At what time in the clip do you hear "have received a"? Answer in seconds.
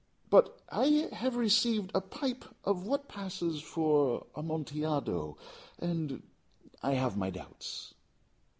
1.13-2.01